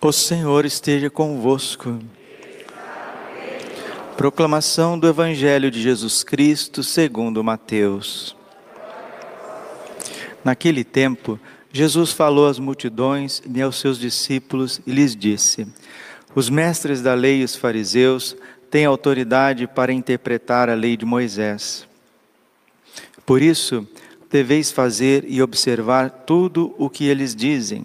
[0.00, 1.98] O Senhor esteja convosco.
[4.16, 8.36] Proclamação do Evangelho de Jesus Cristo segundo Mateus.
[10.44, 11.38] Naquele tempo,
[11.72, 15.66] Jesus falou às multidões e aos seus discípulos e lhes disse:
[16.32, 18.36] Os mestres da lei e os fariseus
[18.70, 21.88] têm autoridade para interpretar a lei de Moisés.
[23.26, 23.84] Por isso,
[24.30, 27.84] deveis fazer e observar tudo o que eles dizem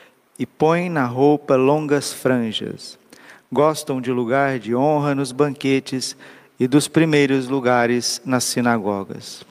[0.41, 2.97] e põem na roupa longas franjas.
[3.53, 6.17] Gostam de lugar de honra nos banquetes
[6.59, 9.45] e dos primeiros lugares nas sinagogas.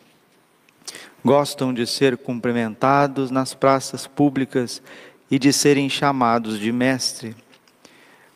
[1.24, 4.82] Gostam de ser cumprimentados nas praças públicas
[5.30, 7.36] e de serem chamados de mestre.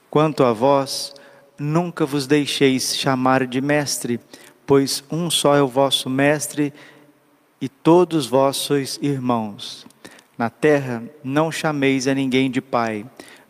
[0.08, 1.12] Quanto a vós,
[1.58, 4.20] nunca vos deixeis chamar de mestre,
[4.64, 6.72] pois um só é o vosso mestre
[7.60, 9.84] e todos vós sois irmãos.
[10.36, 13.06] Na terra não chameis a ninguém de pai,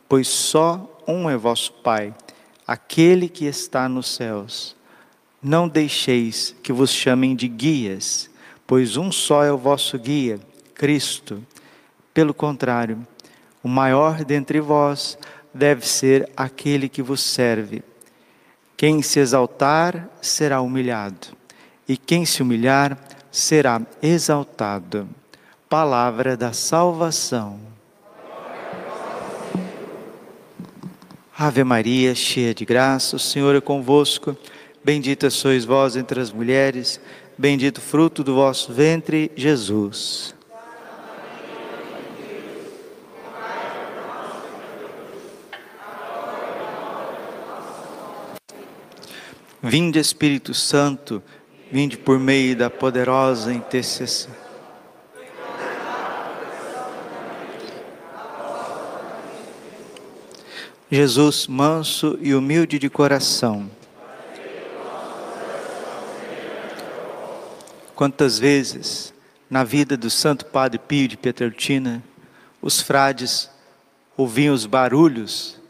[0.08, 2.14] pois só um é vosso Pai,
[2.66, 4.76] aquele que está nos céus.
[5.42, 8.30] Não deixeis que vos chamem de guias,
[8.66, 10.38] pois um só é o vosso guia,
[10.74, 11.42] Cristo.
[12.12, 13.06] Pelo contrário,
[13.62, 15.18] o maior dentre vós
[15.52, 17.82] deve ser aquele que vos serve.
[18.76, 21.28] Quem se exaltar será humilhado,
[21.88, 22.98] e quem se humilhar
[23.30, 25.08] será exaltado
[25.74, 27.58] palavra da salvação.
[31.36, 34.36] Ave Maria, cheia de graça, o Senhor é convosco.
[34.84, 37.00] Bendita sois vós entre as mulheres,
[37.36, 40.32] bendito fruto do vosso ventre, Jesus.
[49.60, 51.20] Vinde Espírito Santo,
[51.72, 54.43] vinde por meio da poderosa intercessão
[60.94, 63.68] Jesus, manso e humilde de coração.
[67.96, 69.12] Quantas vezes
[69.50, 72.00] na vida do Santo Padre Pio de Pietrelcina,
[72.62, 73.50] os frades
[74.16, 75.60] ouviam os barulhos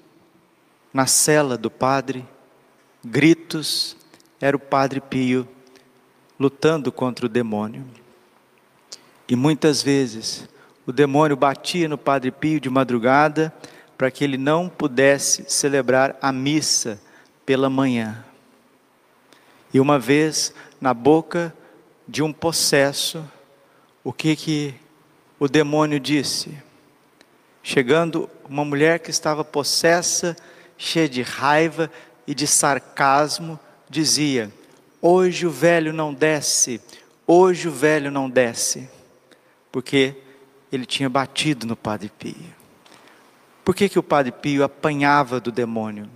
[0.92, 2.28] na cela do padre,
[3.02, 3.96] gritos,
[4.38, 5.48] era o Padre Pio
[6.38, 7.82] lutando contra o demônio.
[9.26, 10.46] E muitas vezes
[10.86, 13.50] o demônio batia no Padre Pio de madrugada
[13.96, 17.00] para que ele não pudesse celebrar a missa
[17.46, 18.24] pela manhã.
[19.72, 21.54] E uma vez, na boca
[22.06, 23.24] de um possesso,
[24.02, 24.74] o que que
[25.38, 26.56] o demônio disse?
[27.62, 30.36] Chegando uma mulher que estava possessa,
[30.76, 31.90] cheia de raiva
[32.26, 34.52] e de sarcasmo, dizia:
[35.00, 36.80] Hoje o velho não desce,
[37.26, 38.88] hoje o velho não desce,
[39.72, 40.14] porque
[40.70, 42.63] ele tinha batido no Padre Pio.
[43.64, 46.08] Por que, que o Padre Pio apanhava do demônio?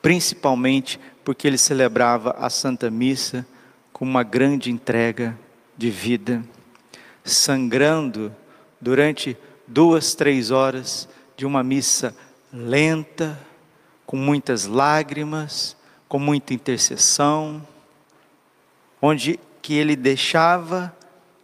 [0.00, 3.46] Principalmente porque ele celebrava a Santa Missa
[3.92, 5.36] com uma grande entrega
[5.76, 6.44] de vida,
[7.24, 8.34] sangrando
[8.80, 12.14] durante duas, três horas de uma missa
[12.52, 13.38] lenta,
[14.06, 15.76] com muitas lágrimas,
[16.08, 17.66] com muita intercessão,
[19.02, 20.96] onde que ele deixava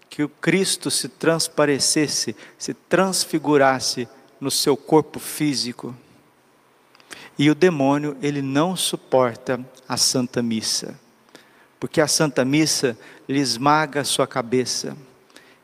[0.09, 4.09] que o Cristo se transparecesse, se transfigurasse
[4.45, 5.97] no seu corpo físico.
[7.39, 11.01] E o demônio, ele não suporta a Santa Missa,
[11.81, 12.97] porque a Santa Missa
[13.27, 14.95] lhe esmaga a sua cabeça.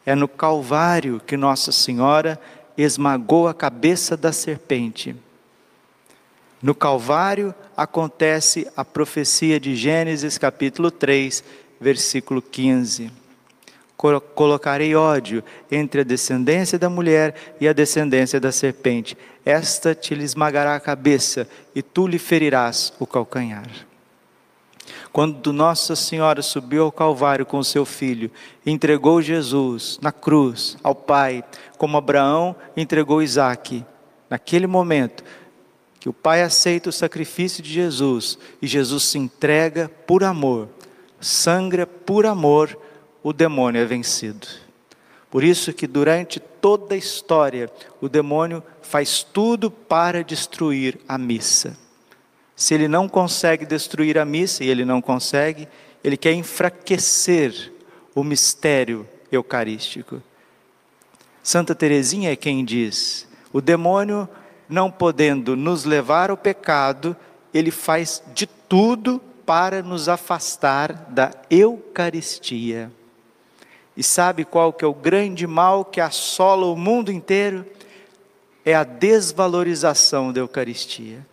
[0.07, 2.41] É no Calvário que Nossa Senhora
[2.75, 5.15] esmagou a cabeça da serpente.
[6.63, 11.45] No Calvário acontece a profecia de Gênesis capítulo 3,
[11.79, 13.20] versículo 15
[14.35, 19.17] colocarei ódio entre a descendência da mulher e a descendência da serpente.
[19.45, 23.69] Esta te lhe esmagará a cabeça e tu lhe ferirás o calcanhar.
[25.13, 28.31] Quando Nossa Senhora subiu ao Calvário com seu filho,
[28.65, 31.45] entregou Jesus na cruz ao Pai,
[31.77, 33.85] como Abraão entregou Isaque.
[34.31, 35.25] Naquele momento,
[35.99, 40.69] que o Pai aceita o sacrifício de Jesus e Jesus se entrega por amor,
[41.21, 42.79] sangra por amor
[43.23, 44.47] o demônio é vencido.
[45.31, 47.71] Por isso que durante toda a história
[48.01, 51.77] o demônio faz tudo para destruir a missa.
[52.57, 55.67] Se ele não consegue destruir a missa, e ele não consegue,
[56.03, 57.73] ele quer enfraquecer
[58.15, 60.23] o mistério eucarístico.
[61.43, 64.29] Santa Teresinha é quem diz: o demônio,
[64.69, 67.17] não podendo nos levar ao pecado,
[67.55, 72.91] ele faz de tudo para nos afastar da Eucaristia.
[73.97, 77.67] E sabe qual que é o grande mal que assola o mundo inteiro?
[78.65, 81.27] É a desvalorização da Eucaristia.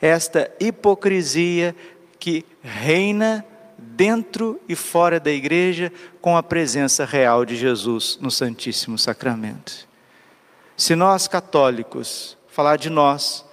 [0.00, 1.76] Esta hipocrisia
[2.18, 3.44] que reina
[3.78, 9.88] dentro e fora da igreja com a presença real de Jesus no Santíssimo Sacramento.
[10.76, 13.44] Se nós católicos, falar de nós,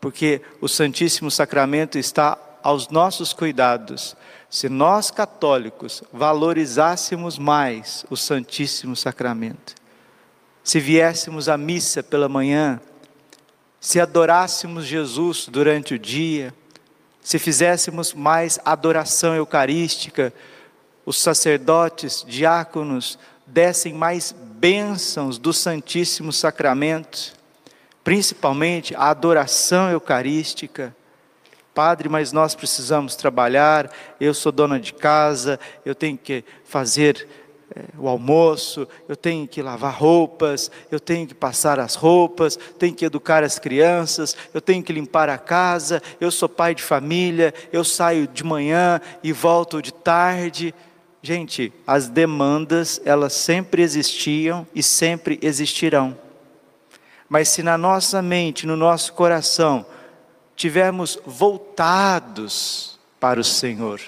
[0.00, 4.16] porque o Santíssimo Sacramento está aos nossos cuidados,
[4.52, 9.74] se nós católicos valorizássemos mais o Santíssimo Sacramento,
[10.62, 12.78] se viéssemos à missa pela manhã,
[13.80, 16.52] se adorássemos Jesus durante o dia,
[17.22, 20.34] se fizéssemos mais adoração eucarística,
[21.06, 27.32] os sacerdotes, diáconos, dessem mais bênçãos do Santíssimo Sacramento,
[28.04, 30.94] principalmente a adoração eucarística.
[31.74, 33.90] Padre, mas nós precisamos trabalhar,
[34.20, 37.26] eu sou dona de casa, eu tenho que fazer
[37.74, 42.94] é, o almoço, eu tenho que lavar roupas, eu tenho que passar as roupas, tenho
[42.94, 47.54] que educar as crianças, eu tenho que limpar a casa, eu sou pai de família,
[47.72, 50.74] eu saio de manhã e volto de tarde.
[51.22, 56.18] Gente, as demandas, elas sempre existiam e sempre existirão.
[57.26, 59.86] Mas se na nossa mente, no nosso coração,
[60.56, 64.00] tivermos voltados para o Senhor,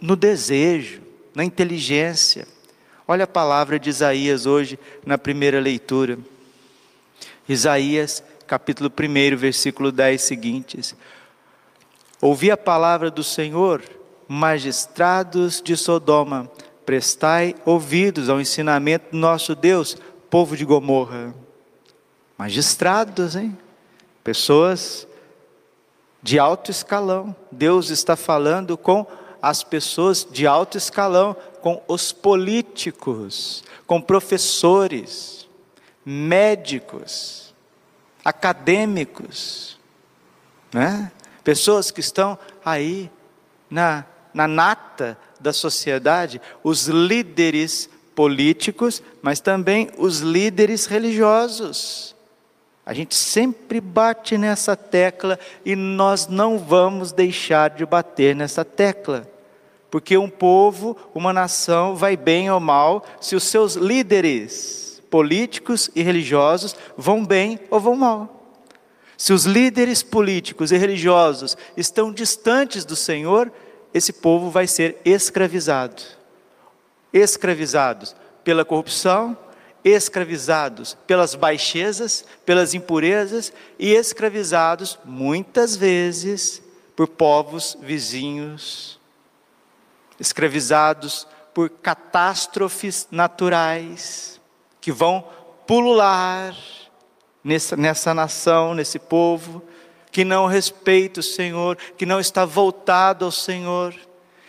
[0.00, 1.02] no desejo,
[1.34, 2.46] na inteligência,
[3.08, 6.18] Olha a palavra de Isaías hoje na primeira leitura.
[7.48, 10.96] Isaías, capítulo 1, versículo 10 seguintes.
[12.20, 13.80] Ouvi a palavra do Senhor,
[14.26, 16.50] magistrados de Sodoma,
[16.84, 19.96] prestai ouvidos ao ensinamento do nosso Deus,
[20.28, 21.32] povo de Gomorra.
[22.36, 23.56] Magistrados, hein?
[24.24, 25.06] Pessoas
[26.26, 27.36] de alto escalão.
[27.52, 29.06] Deus está falando com
[29.40, 35.48] as pessoas de alto escalão, com os políticos, com professores,
[36.04, 37.54] médicos,
[38.24, 39.78] acadêmicos,
[40.72, 41.12] né?
[41.44, 43.08] pessoas que estão aí
[43.70, 52.15] na, na nata da sociedade, os líderes políticos, mas também os líderes religiosos.
[52.86, 59.28] A gente sempre bate nessa tecla e nós não vamos deixar de bater nessa tecla.
[59.90, 66.02] Porque um povo, uma nação vai bem ou mal se os seus líderes políticos e
[66.02, 68.54] religiosos vão bem ou vão mal.
[69.18, 73.50] Se os líderes políticos e religiosos estão distantes do Senhor,
[73.92, 76.02] esse povo vai ser escravizado.
[77.12, 79.36] Escravizados pela corrupção,
[79.86, 86.60] escravizados pelas baixezas, pelas impurezas e escravizados muitas vezes
[86.96, 88.98] por povos vizinhos.
[90.18, 94.40] Escravizados por catástrofes naturais
[94.80, 95.24] que vão
[95.68, 96.52] pulular
[97.44, 99.62] nessa, nessa nação, nesse povo,
[100.10, 103.94] que não respeita o Senhor, que não está voltado ao Senhor,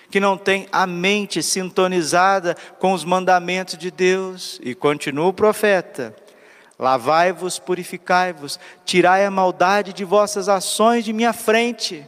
[0.10, 4.60] que não tem a mente sintonizada com os mandamentos de Deus.
[4.64, 6.16] E continua o profeta:
[6.78, 12.06] lavai-vos, purificai-vos, tirai a maldade de vossas ações de minha frente.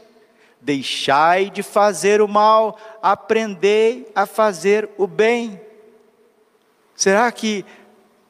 [0.62, 5.60] Deixai de fazer o mal, aprendei a fazer o bem.
[6.96, 7.66] Será que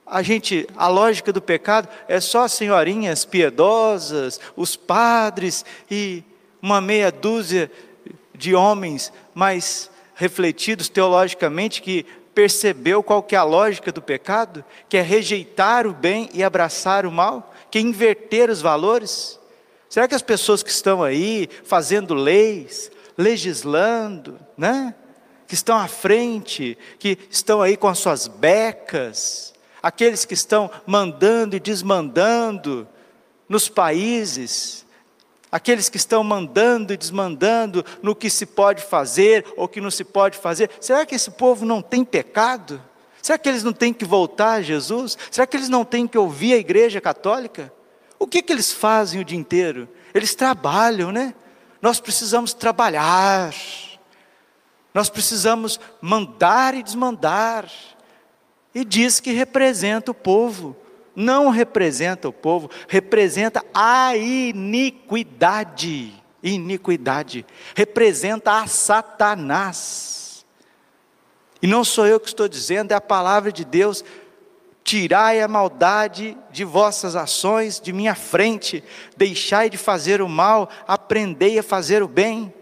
[0.06, 6.24] a gente, a lógica do pecado é só senhorinhas piedosas, os padres e
[6.62, 7.72] uma meia dúzia
[8.36, 12.06] de homens mais refletidos teologicamente que
[12.36, 17.06] percebeu qual que é a lógica do pecado, que é rejeitar o bem e abraçar
[17.06, 19.40] o mal, que é inverter os valores?
[19.90, 24.94] Será que as pessoas que estão aí fazendo leis, legislando, né?
[25.48, 31.56] Que estão à frente, que estão aí com as suas becas, aqueles que estão mandando
[31.56, 32.86] e desmandando
[33.48, 34.86] nos países,
[35.52, 40.04] aqueles que estão mandando e desmandando no que se pode fazer ou que não se
[40.04, 42.82] pode fazer, será que esse povo não tem pecado?
[43.22, 45.18] Será que eles não têm que voltar a Jesus?
[45.30, 47.72] Será que eles não têm que ouvir a igreja católica?
[48.18, 49.88] O que, que eles fazem o dia inteiro?
[50.14, 51.34] Eles trabalham, né?
[51.82, 53.54] Nós precisamos trabalhar,
[54.94, 57.70] nós precisamos mandar e desmandar.
[58.74, 60.76] e diz que representa o povo.
[61.16, 66.14] Não representa o povo, representa a iniquidade.
[66.42, 67.46] Iniquidade.
[67.76, 70.46] Representa a Satanás.
[71.62, 74.04] E não sou eu que estou dizendo, é a palavra de Deus.
[74.84, 78.84] Tirai a maldade de vossas ações de minha frente,
[79.16, 82.54] deixai de fazer o mal, aprendei a fazer o bem.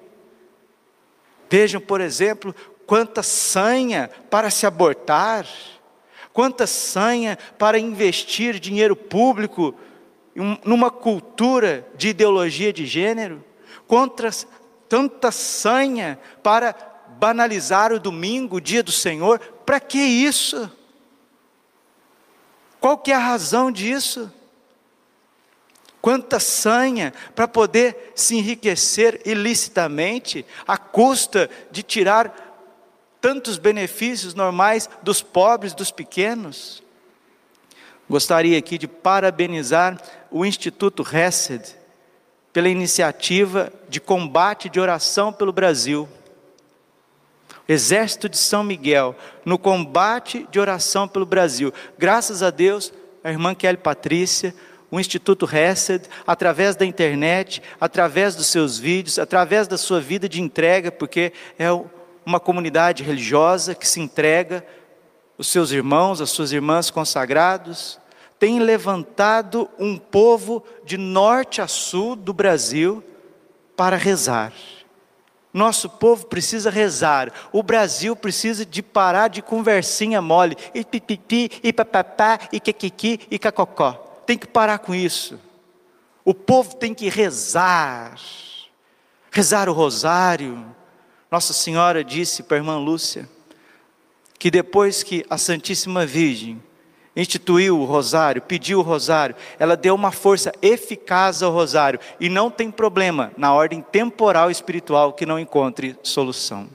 [1.50, 2.54] Vejam, por exemplo,
[2.86, 5.46] quanta sanha para se abortar,
[6.38, 9.74] quanta sanha para investir dinheiro público
[10.64, 13.44] numa cultura de ideologia de gênero,
[13.88, 14.46] quantas,
[14.88, 16.76] tanta sanha para
[17.20, 20.72] banalizar o domingo, o dia do Senhor, para que isso?
[22.80, 24.32] Qual que é a razão disso?
[26.00, 32.47] Quanta sanha para poder se enriquecer ilicitamente, à custa de tirar
[33.28, 36.82] tantos benefícios normais dos pobres, dos pequenos.
[38.10, 41.76] Gostaria aqui de parabenizar o Instituto Hesed
[42.54, 46.08] pela iniciativa de combate de oração pelo Brasil.
[47.68, 51.74] Exército de São Miguel, no combate de oração pelo Brasil.
[51.98, 54.56] Graças a Deus, a irmã Kelly Patrícia,
[54.90, 60.42] o Instituto Hesed, através da internet, através dos seus vídeos, através da sua vida de
[60.42, 61.90] entrega, porque é o
[62.28, 64.62] uma comunidade religiosa que se entrega,
[65.38, 67.98] os seus irmãos, as suas irmãs consagrados,
[68.38, 73.02] tem levantado um povo de norte a sul do Brasil
[73.78, 74.52] para rezar.
[75.54, 77.32] Nosso povo precisa rezar.
[77.54, 80.58] O Brasil precisa de parar de conversinha mole.
[80.74, 83.94] E pipipi, e papapá, e kikiki, e cacocó.
[84.26, 85.40] Tem que parar com isso.
[86.26, 88.20] O povo tem que rezar.
[89.32, 90.76] Rezar o rosário,
[91.30, 93.28] nossa Senhora disse para a irmã Lúcia
[94.40, 96.62] que depois que a Santíssima Virgem
[97.16, 102.52] instituiu o rosário, pediu o rosário, ela deu uma força eficaz ao rosário e não
[102.52, 106.70] tem problema na ordem temporal e espiritual que não encontre solução.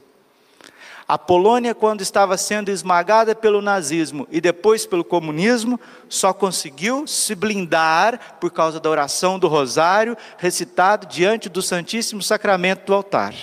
[1.06, 5.78] A Polônia, quando estava sendo esmagada pelo nazismo e depois pelo comunismo,
[6.09, 12.87] só conseguiu se blindar por causa da oração do rosário recitado diante do Santíssimo Sacramento
[12.87, 13.35] do altar.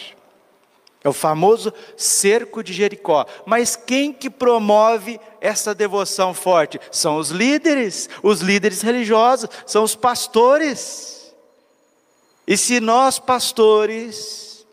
[1.04, 3.26] É o famoso cerco de Jericó.
[3.46, 6.80] Mas quem que promove essa devoção forte?
[6.92, 11.34] São os líderes, os líderes religiosos, são os pastores.
[12.46, 14.66] E se nós pastores,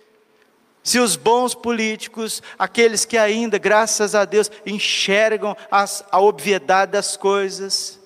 [0.83, 7.17] se os bons políticos, aqueles que ainda, graças a Deus, enxergam as, a obviedade das
[7.17, 8.01] coisas,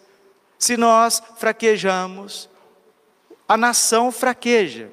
[0.59, 2.51] se nós fraquejamos,
[3.49, 4.91] a nação fraqueja.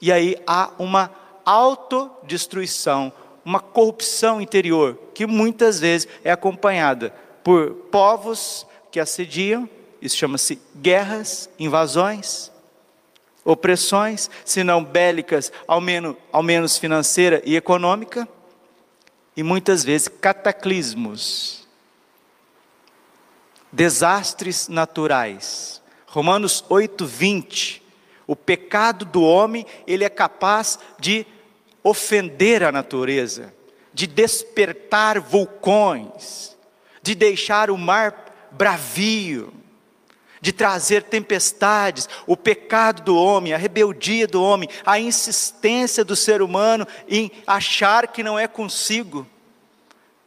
[0.00, 1.10] E aí há uma
[1.48, 3.12] autodestruição,
[3.44, 9.68] uma corrupção interior, que muitas vezes é acompanhada por povos que assediam,
[10.02, 12.52] isso chama-se guerras, invasões,
[13.44, 18.28] opressões, se não bélicas, ao menos, ao menos financeira e econômica,
[19.34, 21.66] e muitas vezes cataclismos,
[23.72, 25.80] desastres naturais.
[26.06, 27.82] Romanos 8, 20.
[28.26, 31.26] O pecado do homem, ele é capaz de
[31.88, 33.54] ofender a natureza,
[33.92, 36.56] de despertar vulcões,
[37.02, 39.52] de deixar o mar bravio,
[40.40, 46.42] de trazer tempestades, o pecado do homem, a rebeldia do homem, a insistência do ser
[46.42, 49.26] humano em achar que não é consigo,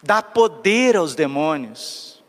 [0.04, 2.22] dá poder aos demônios.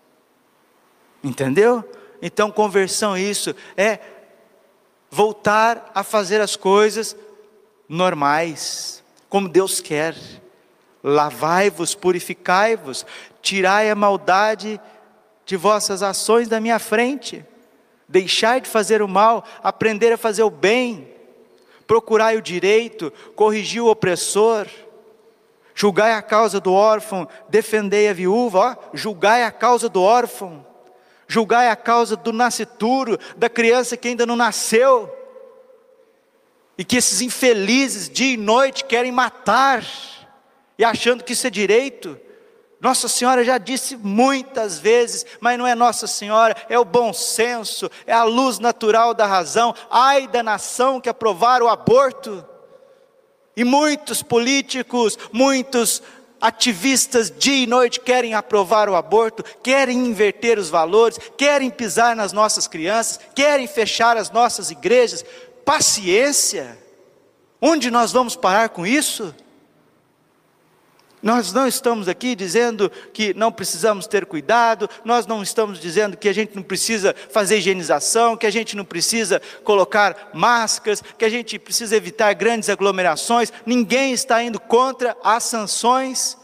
[1.24, 1.88] Entendeu?
[2.20, 3.98] Então, conversão, isso é
[5.10, 7.16] voltar a fazer as coisas
[7.88, 9.01] normais,
[9.32, 10.14] como Deus quer.
[11.02, 13.06] Lavai-vos, purificai-vos,
[13.40, 14.78] tirai a maldade
[15.46, 17.42] de vossas ações da minha frente.
[18.06, 21.08] Deixai de fazer o mal, aprender a fazer o bem.
[21.86, 24.66] Procurai o direito, corrigi o opressor.
[25.74, 30.66] Julgai a causa do órfão, defendei a viúva, ó, julgai a causa do órfão.
[31.26, 35.21] Julgai a causa do nascituro, da criança que ainda não nasceu
[36.82, 39.86] e que esses infelizes dia e noite querem matar,
[40.76, 42.18] e achando que isso é direito.
[42.80, 47.88] Nossa Senhora já disse muitas vezes, mas não é Nossa Senhora, é o bom senso,
[48.04, 49.72] é a luz natural da razão.
[49.88, 52.44] Ai da nação que aprovar o aborto.
[53.56, 56.02] E muitos políticos, muitos
[56.40, 62.32] ativistas dia e noite querem aprovar o aborto, querem inverter os valores, querem pisar nas
[62.32, 65.24] nossas crianças, querem fechar as nossas igrejas,
[65.64, 66.78] paciência.
[67.60, 69.34] Onde nós vamos parar com isso?
[71.22, 76.28] Nós não estamos aqui dizendo que não precisamos ter cuidado, nós não estamos dizendo que
[76.28, 81.28] a gente não precisa fazer higienização, que a gente não precisa colocar máscaras, que a
[81.28, 83.52] gente precisa evitar grandes aglomerações.
[83.64, 86.36] Ninguém está indo contra as sanções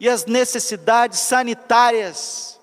[0.00, 2.58] e as necessidades sanitárias.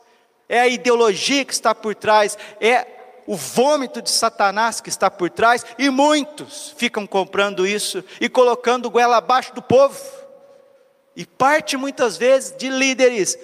[0.49, 2.85] É a ideologia que está por trás, é
[3.31, 8.89] o vômito de Satanás que está por trás, e muitos ficam comprando isso e colocando
[8.89, 9.97] goela abaixo do povo.
[11.15, 13.39] E parte muitas vezes de líderes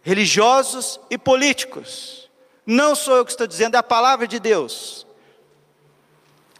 [0.00, 2.30] religiosos e políticos.
[2.64, 5.06] Não sou eu que estou dizendo, é a palavra de Deus.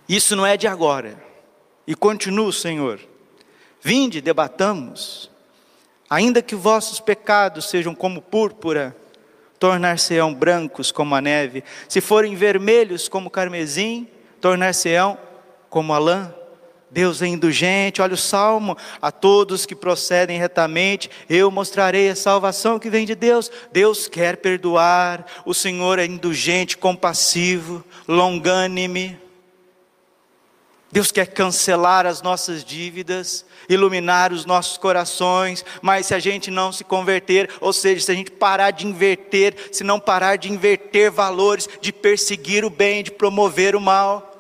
[0.06, 1.24] Isso não é de agora.
[1.86, 3.00] E continua, Senhor.
[3.80, 5.30] Vinde, debatamos.
[6.10, 8.94] Ainda que vossos pecados sejam como púrpura,
[9.60, 11.62] tornar-se-ão brancos como a neve.
[11.86, 14.08] Se forem vermelhos como carmesim,
[14.40, 15.18] tornar-se-ão
[15.68, 16.34] como a lã.
[16.90, 22.80] Deus é indulgente, olha o salmo, a todos que procedem retamente, eu mostrarei a salvação
[22.80, 23.48] que vem de Deus.
[23.70, 29.16] Deus quer perdoar, o Senhor é indulgente, compassivo, longânime.
[30.92, 36.72] Deus quer cancelar as nossas dívidas, iluminar os nossos corações, mas se a gente não
[36.72, 41.10] se converter, ou seja, se a gente parar de inverter, se não parar de inverter
[41.10, 44.36] valores, de perseguir o bem, de promover o mal,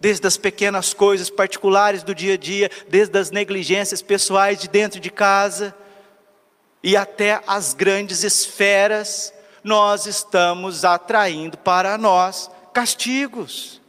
[0.00, 4.98] desde as pequenas coisas particulares do dia a dia, desde as negligências pessoais de dentro
[4.98, 5.72] de casa,
[6.82, 13.80] e até as grandes esferas, nós estamos atraindo para nós castigos.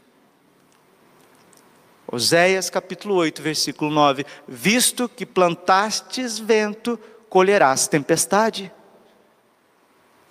[2.10, 6.98] Oséias capítulo 8, versículo 9: Visto que plantastes vento,
[7.30, 8.72] colherás tempestade.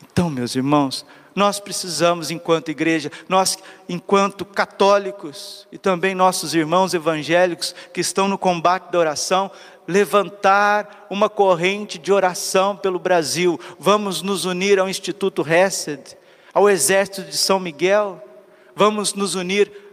[0.03, 1.05] Então, meus irmãos,
[1.35, 8.39] nós precisamos, enquanto igreja, nós, enquanto católicos, e também nossos irmãos evangélicos que estão no
[8.39, 9.51] combate da oração,
[9.87, 13.61] levantar uma corrente de oração pelo Brasil.
[13.79, 16.17] Vamos nos unir ao Instituto Hesed,
[16.55, 18.23] ao Exército de São Miguel,
[18.75, 19.86] vamos nos unir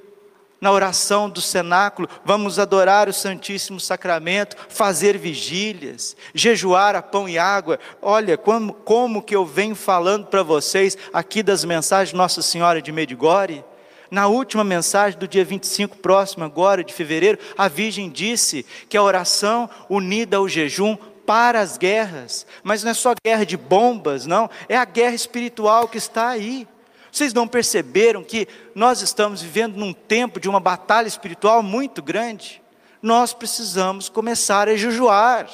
[0.63, 7.37] na oração do cenáculo, vamos adorar o Santíssimo Sacramento, fazer vigílias, jejuar a pão e
[7.37, 7.77] água.
[8.01, 12.93] Olha como, como que eu venho falando para vocês aqui das mensagens Nossa Senhora de
[12.93, 13.61] Medigore.
[14.09, 19.03] Na última mensagem do dia 25 próximo agora de fevereiro, a Virgem disse que a
[19.03, 20.95] oração unida ao jejum
[21.25, 25.89] para as guerras, mas não é só guerra de bombas, não, é a guerra espiritual
[25.89, 26.65] que está aí.
[27.13, 32.59] Vocês não perceberam que nós estamos vivendo num tempo de uma batalha espiritual muito grande?
[33.03, 35.47] Nós precisamos começar a jejuar.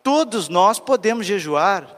[0.00, 1.90] Todos nós podemos jejuar.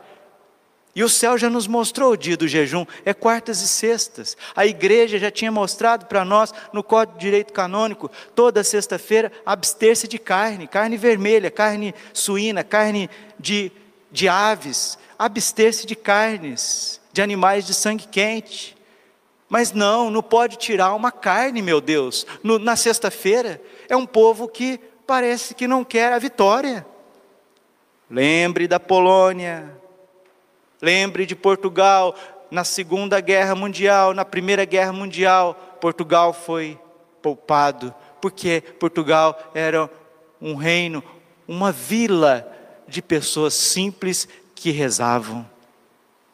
[0.96, 4.38] E o céu já nos mostrou o dia do jejum, é quartas e sextas.
[4.56, 10.08] A igreja já tinha mostrado para nós no Código de Direito Canônico, toda sexta-feira, abster-se
[10.08, 13.70] de carne, carne vermelha, carne suína, carne de,
[14.10, 18.77] de aves, abster-se de carnes, de animais de sangue quente.
[19.48, 22.26] Mas não, não pode tirar uma carne, meu Deus.
[22.42, 26.86] No, na sexta-feira, é um povo que parece que não quer a vitória.
[28.10, 29.74] Lembre da Polônia,
[30.80, 32.14] lembre de Portugal,
[32.50, 36.78] na Segunda Guerra Mundial, na Primeira Guerra Mundial, Portugal foi
[37.22, 39.90] poupado, porque Portugal era
[40.40, 41.02] um reino,
[41.46, 42.50] uma vila
[42.86, 45.48] de pessoas simples que rezavam,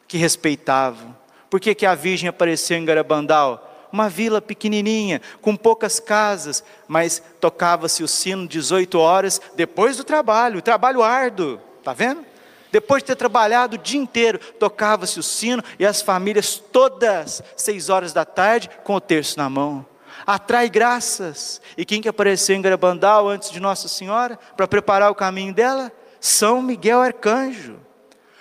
[0.06, 1.23] que respeitavam
[1.54, 3.86] por que, que a Virgem apareceu em Garabandal?
[3.92, 10.60] Uma vila pequenininha, com poucas casas, mas tocava-se o sino 18 horas depois do trabalho,
[10.60, 12.26] trabalho árduo, está vendo?
[12.72, 17.88] Depois de ter trabalhado o dia inteiro, tocava-se o sino e as famílias todas, seis
[17.88, 19.86] horas da tarde, com o terço na mão.
[20.26, 21.62] Atrai graças.
[21.78, 25.92] E quem que apareceu em Garabandal antes de Nossa Senhora, para preparar o caminho dela?
[26.20, 27.83] São Miguel Arcanjo.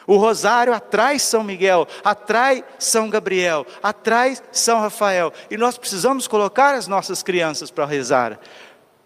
[0.06, 5.32] O rosário atrai São Miguel, atrai São Gabriel, atrai São Rafael.
[5.50, 8.40] E nós precisamos colocar as nossas crianças para rezar.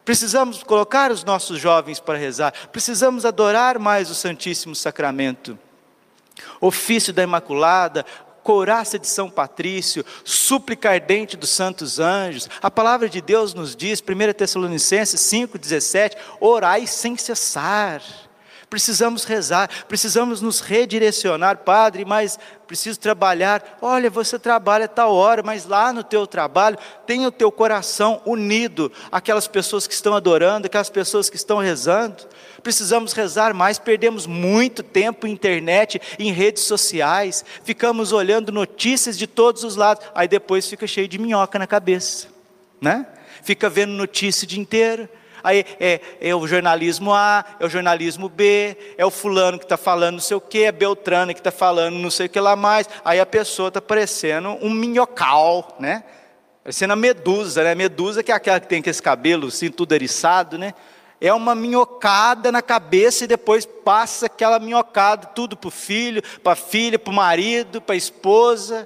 [0.04, 2.54] Precisamos colocar os nossos jovens para rezar.
[2.72, 5.60] Precisamos adorar mais o Santíssimo Sacramento.
[6.62, 8.06] Ofício da Imaculada,
[8.42, 12.50] couraça de São Patrício, súplica ardente dos santos anjos.
[12.62, 18.02] A palavra de Deus nos diz, 1 Tessalonicenses 5,17, orai sem cessar.
[18.70, 23.78] Precisamos rezar, precisamos nos redirecionar, Padre, mas preciso trabalhar.
[23.82, 28.92] Olha, você trabalha tal hora, mas lá no teu trabalho, tenha o teu coração unido
[29.10, 32.28] àquelas pessoas que estão adorando, aquelas pessoas que estão rezando.
[32.62, 39.28] Precisamos rezar mais, perdemos muito tempo em internet, em redes sociais, ficamos olhando notícias de
[39.28, 42.28] todos os lados, aí depois fica cheio de minhoca na cabeça,
[42.82, 43.08] né?
[43.44, 45.08] Fica vendo notícia o dia inteiro,
[45.48, 49.78] Aí é, é o jornalismo A, é o jornalismo B, é o fulano que está
[49.78, 52.54] falando não sei o que, é Beltrano que está falando não sei o que lá
[52.54, 52.90] mais.
[53.06, 56.04] Aí a pessoa está parecendo um minhocal, né?
[56.62, 57.74] Parecendo a medusa, né?
[57.76, 60.74] Medusa que é aquela que tem aquele cabelo assim, tudo eriçado, né?
[61.22, 66.52] É uma minhocada na cabeça e depois passa aquela minhocada tudo para o filho, para
[66.52, 68.86] a filha, para o marido, para a esposa.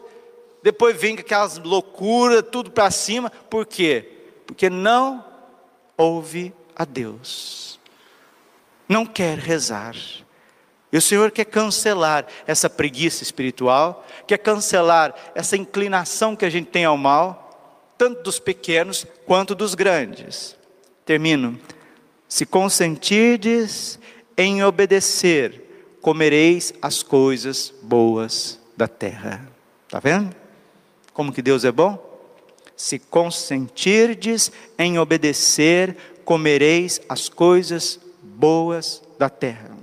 [0.62, 3.32] Depois vem aquelas loucuras, tudo para cima.
[3.50, 4.12] Por quê?
[4.45, 5.30] Porque não
[6.01, 7.79] ouve a Deus.
[8.89, 9.95] Não quer rezar.
[10.91, 16.69] E o Senhor quer cancelar essa preguiça espiritual, quer cancelar essa inclinação que a gente
[16.69, 17.47] tem ao mal
[17.97, 20.57] tanto dos pequenos quanto dos grandes.
[21.05, 21.59] Termino.
[22.27, 23.99] Se consentirdes
[24.35, 29.47] em obedecer, comereis as coisas boas da terra.
[29.85, 30.35] Está vendo?
[31.13, 32.11] Como que Deus é bom?
[32.75, 39.77] Se consentirdes em obedecer, comereis as coisas boas da terra.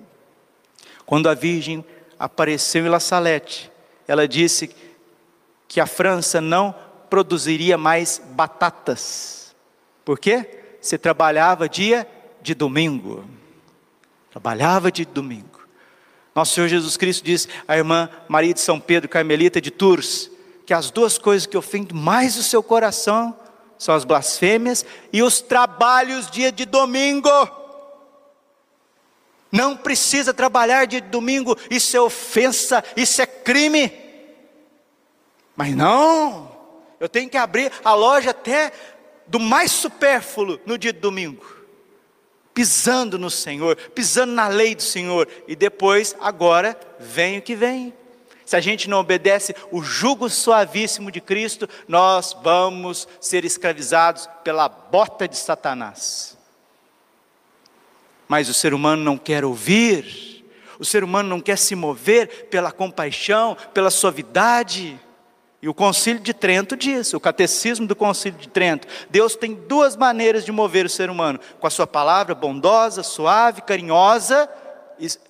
[1.07, 1.85] Quando a Virgem
[2.19, 3.71] apareceu em La Salette,
[4.07, 4.71] ela disse
[5.67, 6.75] que a França não
[7.09, 9.55] produziria mais batatas.
[10.05, 10.47] Por quê?
[10.81, 12.07] Você trabalhava dia
[12.41, 13.25] de domingo.
[14.31, 15.67] Trabalhava de domingo.
[16.35, 20.31] Nosso Senhor Jesus Cristo diz à irmã Maria de São Pedro, Carmelita de Tours,
[20.69, 23.35] que as duas coisas que ofendem mais o seu coração
[23.79, 27.31] são as blasfêmias e os trabalhos dia de domingo.
[29.51, 33.91] Não precisa trabalhar de domingo, isso é ofensa, isso é crime.
[35.57, 36.55] Mas não,
[37.01, 38.71] eu tenho que abrir a loja até
[39.27, 41.47] do mais supérfluo no dia de domingo.
[42.53, 45.27] Pisando no Senhor, pisando na lei do Senhor.
[45.47, 47.95] E depois, agora, vem o que vem.
[48.49, 54.71] Se a gente não obedece o jugo suavíssimo de Cristo, nós vamos ser escravizados pela
[54.71, 56.35] bota de Satanás.
[58.27, 60.47] Mas o ser humano não quer ouvir,
[60.79, 64.99] o ser humano não quer se mover pela compaixão, pela suavidade.
[65.61, 69.95] E o Concílio de Trento diz, o catecismo do Concílio de Trento, Deus tem duas
[69.95, 74.49] maneiras de mover o ser humano: com a sua palavra bondosa, suave, carinhosa,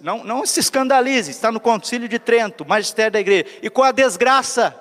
[0.00, 3.92] não, não se escandalize, está no Concílio de Trento, magistério da igreja, e com a
[3.92, 4.74] desgraça.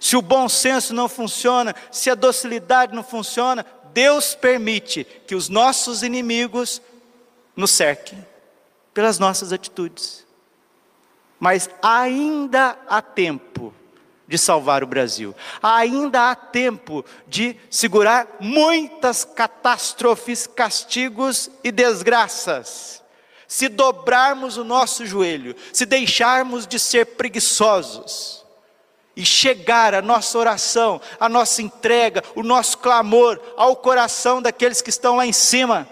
[0.00, 5.48] Se o bom senso não funciona, se a docilidade não funciona, Deus permite que os
[5.48, 6.80] nossos inimigos
[7.56, 8.24] nos cerquem
[8.94, 10.26] pelas nossas atitudes.
[11.40, 13.74] Mas ainda há tempo
[14.28, 15.34] de salvar o Brasil.
[15.62, 23.02] Ainda há tempo de segurar muitas catástrofes, castigos e desgraças.
[23.48, 28.44] Se dobrarmos o nosso joelho, se deixarmos de ser preguiçosos
[29.16, 34.90] e chegar a nossa oração, a nossa entrega, o nosso clamor ao coração daqueles que
[34.90, 35.88] estão lá em cima.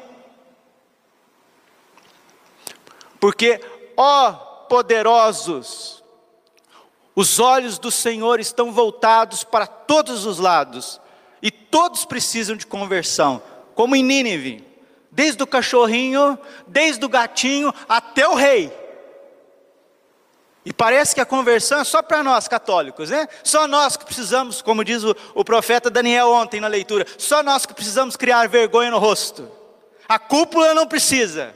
[3.18, 3.58] Porque,
[3.96, 6.04] ó poderosos.
[7.16, 11.00] Os olhos do Senhor estão voltados para todos os lados,
[11.40, 13.42] e todos precisam de conversão,
[13.74, 14.62] como em Nínive,
[15.10, 18.70] desde o cachorrinho, desde o gatinho até o rei.
[20.62, 23.26] E parece que a conversão é só para nós católicos, né?
[23.42, 27.64] Só nós que precisamos, como diz o, o profeta Daniel ontem na leitura, só nós
[27.64, 29.50] que precisamos criar vergonha no rosto.
[30.08, 31.54] A cúpula não precisa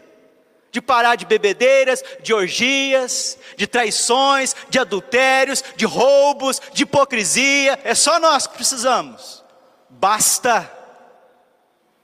[0.70, 7.78] de parar de bebedeiras, de orgias, de traições, de adultérios, de roubos, de hipocrisia.
[7.84, 9.42] É só nós que precisamos.
[9.88, 10.70] Basta.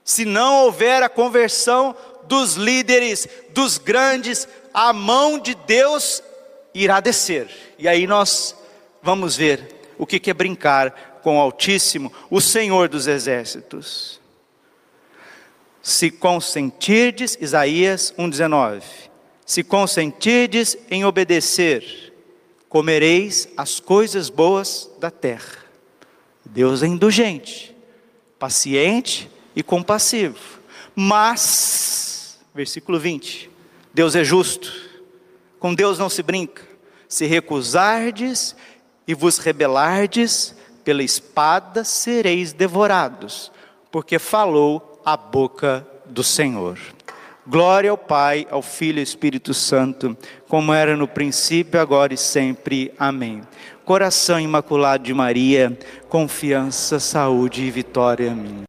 [0.03, 6.21] Se não houver a conversão dos líderes, dos grandes, a mão de Deus
[6.73, 7.49] irá descer.
[7.79, 8.55] E aí nós
[9.01, 14.17] vamos ver o que é brincar com o Altíssimo, o Senhor dos Exércitos
[15.87, 18.83] se consentirdes, Isaías 1,19:
[19.45, 22.13] se consentirdes em obedecer,
[22.67, 25.63] comereis as coisas boas da terra.
[26.43, 27.73] Deus é indulgente,
[28.37, 30.59] paciente e compassivo.
[30.93, 33.49] Mas, versículo 20,
[33.93, 34.69] Deus é justo,
[35.57, 36.63] com Deus não se brinca.
[37.07, 38.57] Se recusardes
[39.07, 43.53] e vos rebelardes, pela espada sereis devorados,
[43.89, 46.77] porque falou a boca do Senhor.
[47.47, 50.17] Glória ao Pai, ao Filho e ao Espírito Santo,
[50.49, 52.93] como era no princípio, agora e sempre.
[52.99, 53.41] Amém.
[53.85, 58.65] Coração imaculado de Maria, confiança, saúde e vitória minha.